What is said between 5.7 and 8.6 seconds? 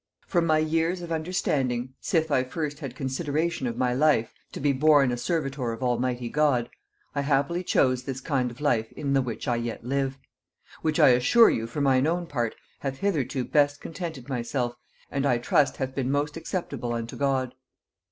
of almighty God, I happily chose this kind